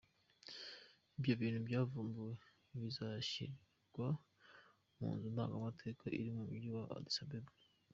Ibyo 1.17 1.33
bintu 1.41 1.59
byavumbuwe 1.67 2.33
bizashyirwa 2.81 4.07
mu 4.97 5.07
nzu 5.15 5.27
ndangamateka 5.33 6.03
iri 6.17 6.31
mu 6.37 6.43
mugi 6.49 6.69
wa 6.75 6.83
Addis 6.97 7.17
Abeba. 7.25 7.51